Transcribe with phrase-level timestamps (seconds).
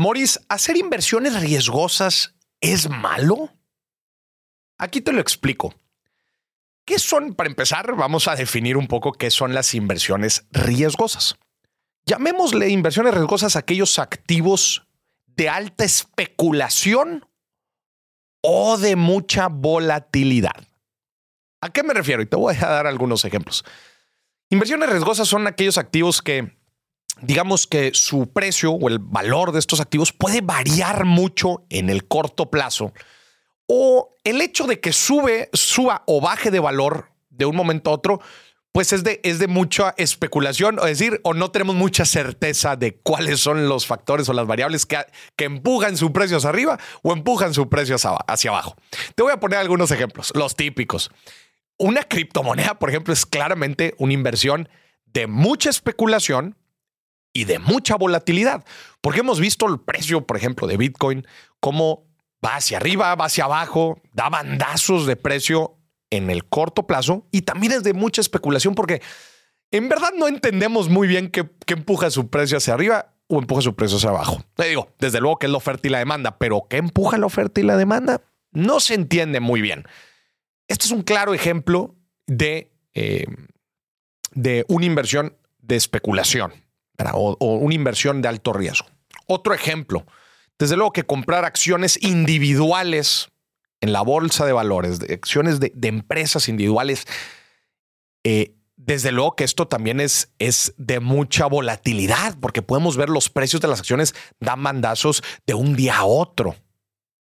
[0.00, 3.52] Moris, ¿hacer inversiones riesgosas es malo?
[4.78, 5.74] Aquí te lo explico.
[6.86, 11.36] ¿Qué son, para empezar, vamos a definir un poco qué son las inversiones riesgosas?
[12.06, 14.86] Llamémosle inversiones riesgosas a aquellos activos
[15.26, 17.28] de alta especulación
[18.40, 20.66] o de mucha volatilidad.
[21.60, 22.22] ¿A qué me refiero?
[22.22, 23.66] Y te voy a dar algunos ejemplos.
[24.48, 26.58] Inversiones riesgosas son aquellos activos que
[27.22, 32.06] digamos que su precio o el valor de estos activos puede variar mucho en el
[32.06, 32.92] corto plazo
[33.72, 37.92] o el hecho de que sube, suba o baje de valor de un momento a
[37.92, 38.20] otro,
[38.72, 42.96] pues es de, es de mucha especulación, es decir, o no tenemos mucha certeza de
[42.96, 44.98] cuáles son los factores o las variables que,
[45.36, 48.74] que empujan su precio hacia arriba o empujan su precio hacia abajo.
[49.14, 51.12] Te voy a poner algunos ejemplos, los típicos.
[51.78, 54.68] Una criptomoneda, por ejemplo, es claramente una inversión
[55.06, 56.56] de mucha especulación
[57.32, 58.64] y de mucha volatilidad,
[59.00, 61.26] porque hemos visto el precio, por ejemplo, de Bitcoin,
[61.60, 62.04] cómo
[62.44, 65.76] va hacia arriba, va hacia abajo, da bandazos de precio
[66.10, 69.00] en el corto plazo y también es de mucha especulación porque
[69.70, 73.76] en verdad no entendemos muy bien qué, empuja su precio hacia arriba o empuja su
[73.76, 74.42] precio hacia abajo.
[74.54, 77.26] Te digo, desde luego que es la oferta y la demanda, pero ¿qué empuja la
[77.26, 78.22] oferta y la demanda?
[78.50, 79.84] No se entiende muy bien.
[80.66, 81.94] Este es un claro ejemplo
[82.26, 83.26] de, eh,
[84.32, 86.52] de una inversión de especulación
[87.12, 88.86] o, una inversión de alto riesgo.
[89.26, 90.06] Otro ejemplo,
[90.58, 93.30] desde luego que comprar acciones individuales
[93.80, 97.06] en la bolsa de valores, de acciones de, empresas individuales,
[98.24, 103.30] eh, desde luego que esto también es, es de mucha volatilidad, porque podemos ver los
[103.30, 106.56] precios de las acciones dan mandazos de un día a otro.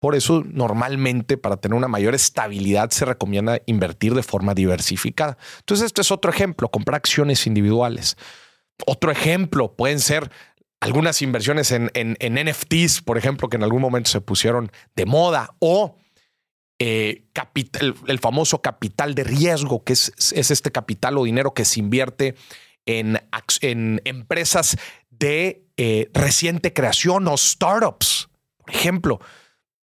[0.00, 5.36] Por eso normalmente para tener una mayor estabilidad se recomienda invertir de forma diversificada.
[5.58, 8.16] Entonces, este es otro ejemplo, comprar acciones individuales.
[8.86, 10.30] Otro ejemplo pueden ser
[10.80, 15.98] algunas inversiones en, NFTs, por ejemplo, que en algún momento se pusieron de moda, o
[16.78, 17.24] eh,
[18.06, 22.34] el, famoso capital de riesgo, que es, este capital o dinero que se invierte
[22.86, 23.20] en,
[24.04, 24.78] empresas
[25.10, 28.28] de eh, reciente creación o startups.
[28.56, 29.20] Por ejemplo,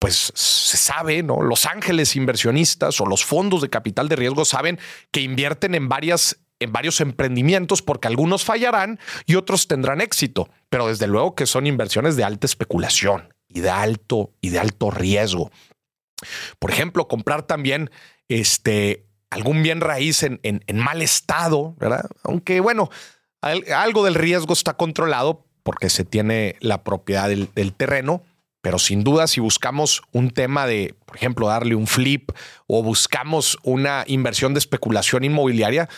[0.00, 1.40] pues se sabe, ¿no?
[1.40, 4.78] Los ángeles inversionistas o los fondos de capital de riesgo saben
[5.12, 10.88] que invierten en varias en varios emprendimientos porque algunos fallarán y otros tendrán éxito, pero
[10.88, 15.50] desde luego que son inversiones de alta especulación y de alto y de alto riesgo.
[16.58, 17.90] Por ejemplo, comprar también
[18.28, 22.08] este algún bien raíz en, en, mal estado, ¿verdad?
[22.22, 22.90] Aunque bueno,
[23.40, 28.22] algo del riesgo está controlado porque se tiene la propiedad del, del terreno,
[28.60, 32.30] pero sin duda si buscamos un tema de, por ejemplo, darle un flip
[32.66, 35.88] o buscamos una inversión de especulación inmobiliaria,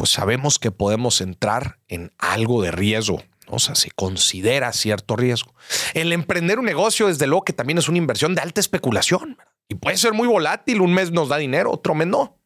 [0.00, 3.22] pues sabemos que podemos entrar en algo de riesgo.
[3.48, 5.54] O sea, se considera cierto riesgo.
[5.92, 9.36] El emprender un negocio, desde luego que también es una inversión de alta especulación
[9.68, 10.80] y puede ser muy volátil.
[10.80, 12.40] Un mes nos da dinero, otro mes no.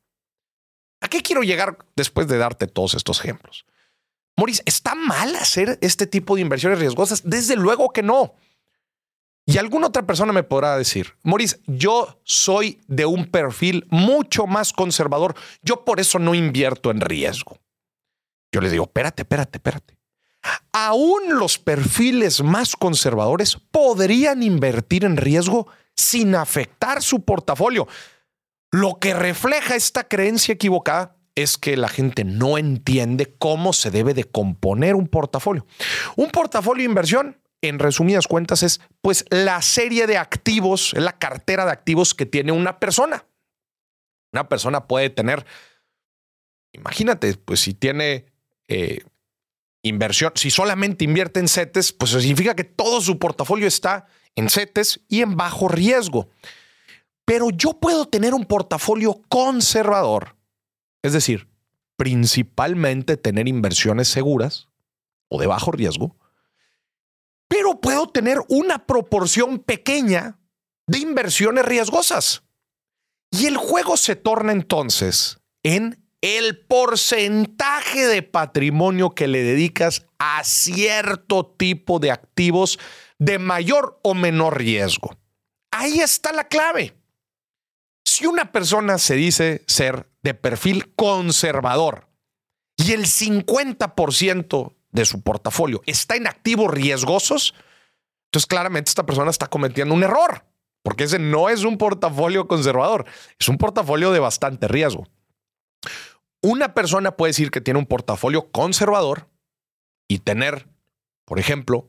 [1.01, 3.67] ¿A qué quiero llegar después de darte todos estos ejemplos?
[4.37, 7.23] Maurice, ¿está mal hacer este tipo de inversiones riesgosas?
[7.23, 8.35] Desde luego que no.
[9.47, 14.73] Y alguna otra persona me podrá decir, Maurice, yo soy de un perfil mucho más
[14.73, 15.35] conservador.
[15.63, 17.59] Yo por eso no invierto en riesgo.
[18.53, 19.99] Yo le digo, espérate, espérate, espérate.
[20.73, 27.87] Aún los perfiles más conservadores podrían invertir en riesgo sin afectar su portafolio.
[28.71, 34.15] Lo que refleja esta creencia equivocada es que la gente no entiende cómo se debe
[34.15, 35.67] de componer un portafolio.
[36.17, 41.65] Un portafolio de inversión en resumidas cuentas, es pues la serie de activos, la cartera
[41.65, 43.27] de activos que tiene una persona.
[44.33, 45.47] Una persona puede tener,
[46.73, 48.27] imagínate, pues si tiene
[48.69, 49.05] eh,
[49.83, 55.01] inversión, si solamente invierte en CETES, pues significa que todo su portafolio está en CETES
[55.09, 56.29] y en bajo riesgo.
[57.25, 60.37] Pero yo puedo tener un portafolio conservador,
[61.03, 61.49] es decir,
[61.97, 64.69] principalmente tener inversiones seguras
[65.29, 66.17] o de bajo riesgo,
[67.55, 70.41] pero puedo tener una proporción pequeña
[70.89, 72.43] de inversiones riesgosas.
[73.31, 80.43] Y el juego se torna entonces en el porcentaje de patrimonio que le dedicas a
[80.43, 82.81] cierto tipo de activos
[83.21, 85.17] de mayor o menor riesgo.
[85.71, 86.97] Ahí está la clave.
[88.05, 92.09] Si una persona se dice ser de perfil conservador
[92.77, 97.53] y el 50% de su portafolio está en activos riesgosos,
[98.29, 100.47] entonces claramente esta persona está cometiendo un error,
[100.83, 103.05] porque ese no es un portafolio conservador,
[103.39, 105.07] es un portafolio de bastante riesgo.
[106.43, 109.29] Una persona puede decir que tiene un portafolio conservador
[110.09, 110.69] y tener,
[111.25, 111.89] por ejemplo,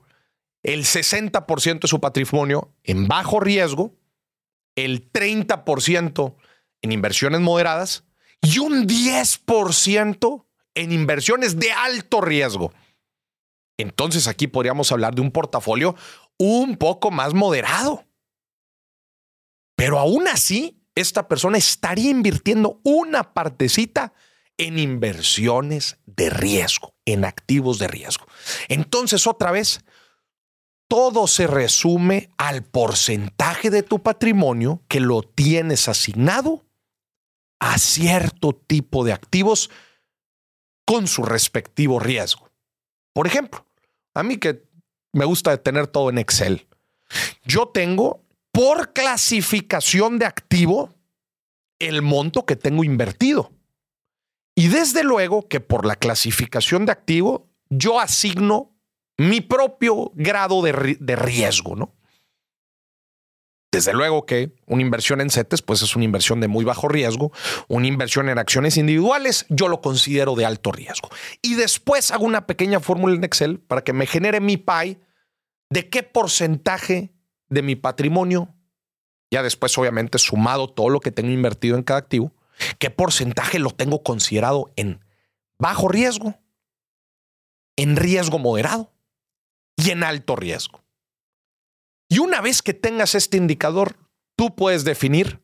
[0.63, 3.93] el 60% de su patrimonio en bajo riesgo,
[4.75, 6.35] el 30%
[6.81, 8.03] en inversiones moderadas
[8.41, 12.73] y un 10% en inversiones de alto riesgo.
[13.77, 15.95] Entonces aquí podríamos hablar de un portafolio
[16.37, 18.05] un poco más moderado.
[19.75, 24.13] Pero aún así, esta persona estaría invirtiendo una partecita
[24.57, 28.25] en inversiones de riesgo, en activos de riesgo.
[28.69, 29.83] Entonces, otra vez,
[30.87, 36.65] todo se resume al porcentaje de tu patrimonio que lo tienes asignado
[37.59, 39.69] a cierto tipo de activos
[40.85, 42.49] con su respectivo riesgo.
[43.13, 43.64] Por ejemplo,
[44.15, 44.63] a mí que
[45.13, 46.67] me gusta tener todo en Excel,
[47.43, 50.95] yo tengo por clasificación de activo
[51.79, 53.51] el monto que tengo invertido.
[54.55, 58.75] Y desde luego que por la clasificación de activo yo asigno
[59.17, 61.94] mi propio grado de, de riesgo, ¿no?
[63.75, 67.33] Desde luego que una inversión en CETES, pues es una inversión de muy bajo riesgo.
[67.67, 71.09] Una inversión en acciones individuales, yo lo considero de alto riesgo.
[71.41, 74.97] Y después hago una pequeña fórmula en Excel para que me genere mi PI
[75.69, 77.13] de qué porcentaje
[77.49, 78.55] de mi patrimonio,
[79.29, 82.31] ya después obviamente sumado todo lo que tengo invertido en cada activo,
[82.79, 85.03] qué porcentaje lo tengo considerado en
[85.59, 86.39] bajo riesgo,
[87.75, 88.93] en riesgo moderado
[89.75, 90.84] y en alto riesgo.
[92.09, 93.97] Y una vez que tengas este indicador,
[94.35, 95.41] tú puedes definir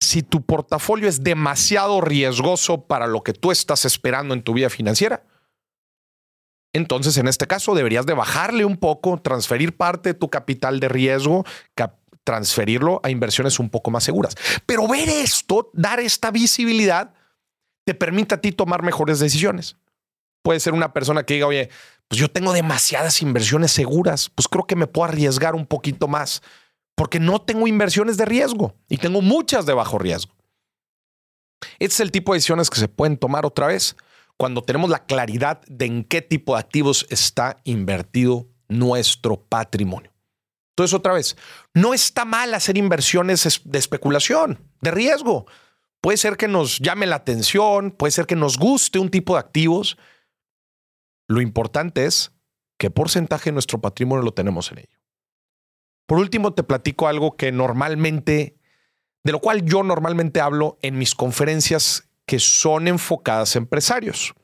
[0.00, 4.68] si tu portafolio es demasiado riesgoso para lo que tú estás esperando en tu vida
[4.68, 5.24] financiera.
[6.74, 10.88] Entonces, en este caso, deberías de bajarle un poco, transferir parte de tu capital de
[10.88, 11.44] riesgo,
[12.24, 14.34] transferirlo a inversiones un poco más seguras.
[14.66, 17.14] Pero ver esto, dar esta visibilidad,
[17.84, 19.76] te permite a ti tomar mejores decisiones.
[20.42, 21.68] Puede ser una persona que diga, oye,
[22.12, 26.42] pues yo tengo demasiadas inversiones seguras, pues creo que me puedo arriesgar un poquito más,
[26.94, 30.30] porque no tengo inversiones de riesgo y tengo muchas de bajo riesgo.
[31.78, 33.96] Este es el tipo de decisiones que se pueden tomar otra vez
[34.36, 40.12] cuando tenemos la claridad de en qué tipo de activos está invertido nuestro patrimonio.
[40.72, 41.34] Entonces, otra vez,
[41.72, 45.46] no está mal hacer inversiones de especulación, de riesgo.
[46.02, 49.40] Puede ser que nos llame la atención, puede ser que nos guste un tipo de
[49.40, 49.96] activos,
[51.32, 52.32] lo importante es
[52.78, 54.98] qué porcentaje de nuestro patrimonio lo tenemos en ello.
[56.06, 58.56] Por último, te platico algo que normalmente,
[59.24, 64.34] de lo cual yo normalmente hablo en mis conferencias que son enfocadas a empresarios.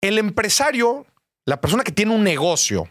[0.00, 1.06] El empresario,
[1.44, 2.88] la persona que tiene un negocio,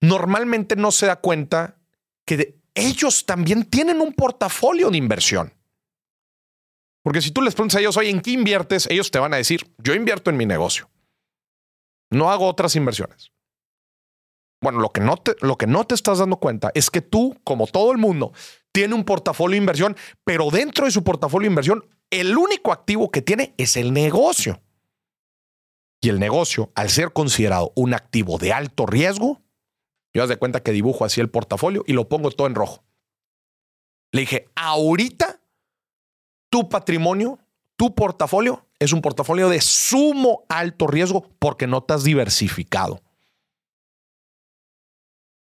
[0.00, 1.76] normalmente no se da cuenta
[2.24, 5.54] que ellos también tienen un portafolio de inversión.
[7.02, 8.88] Porque si tú les preguntas a ellos, oye, ¿en qué inviertes?
[8.90, 10.90] Ellos te van a decir, yo invierto en mi negocio.
[12.10, 13.32] No hago otras inversiones.
[14.62, 17.38] Bueno, lo que, no te, lo que no te estás dando cuenta es que tú,
[17.44, 18.32] como todo el mundo,
[18.72, 23.10] tiene un portafolio de inversión, pero dentro de su portafolio de inversión, el único activo
[23.10, 24.62] que tiene es el negocio.
[26.00, 29.42] Y el negocio, al ser considerado un activo de alto riesgo,
[30.14, 32.84] yo das de cuenta que dibujo así el portafolio y lo pongo todo en rojo.
[34.12, 35.40] Le dije, ahorita
[36.50, 37.38] tu patrimonio,
[37.76, 43.02] tu portafolio es un portafolio de sumo alto riesgo porque no te has diversificado.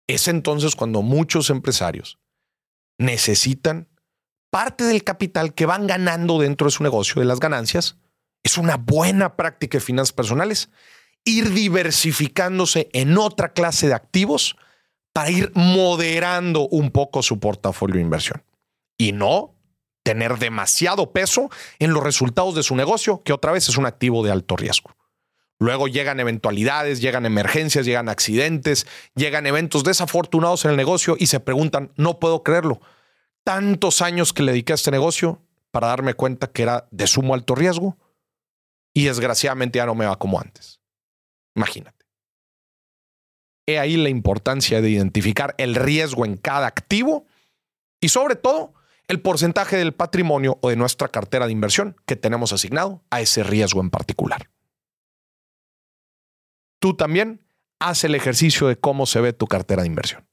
[0.08, 2.18] Es entonces cuando muchos empresarios
[2.99, 3.88] necesitan
[4.50, 7.96] parte del capital que van ganando dentro de su negocio, de las ganancias.
[8.42, 10.70] Es una buena práctica de finanzas personales
[11.25, 14.56] ir diversificándose en otra clase de activos
[15.12, 18.42] para ir moderando un poco su portafolio de inversión.
[18.96, 19.54] Y no
[20.02, 24.25] tener demasiado peso en los resultados de su negocio, que otra vez es un activo
[24.25, 24.90] de alto riesgo.
[25.59, 31.38] Luego llegan eventualidades, llegan emergencias, llegan accidentes, llegan eventos desafortunados en el negocio y se
[31.38, 32.80] preguntan, no puedo creerlo,
[33.45, 37.35] tantos años que le dediqué a este negocio para darme cuenta que era de sumo
[37.35, 37.99] alto riesgo
[38.95, 40.80] y desgraciadamente ya no me va como antes.
[41.54, 42.07] Imagínate.
[43.66, 47.26] He ahí la importancia de identificar el riesgo en cada activo
[48.00, 48.73] y sobre todo
[49.11, 53.43] el porcentaje del patrimonio o de nuestra cartera de inversión que tenemos asignado a ese
[53.43, 54.50] riesgo en particular.
[56.79, 57.45] Tú también
[57.81, 60.29] haz el ejercicio de cómo se ve tu cartera de inversión.